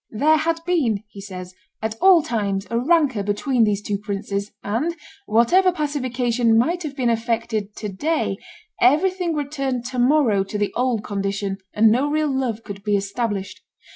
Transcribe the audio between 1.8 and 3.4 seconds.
all times a rancor